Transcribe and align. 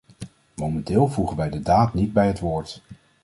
Momenteel 0.55 1.07
voegen 1.07 1.37
wij 1.37 1.49
de 1.49 1.59
daad 1.59 1.93
niet 1.93 2.13
bij 2.13 2.27
het 2.27 2.39
woord. 2.39 2.81